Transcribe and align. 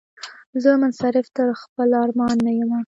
زه 0.63 0.69
منصرف 0.81 1.27
تر 1.37 1.47
خپل 1.61 1.89
ارمان 2.03 2.35
نه 2.45 2.51
یمه 2.59 2.79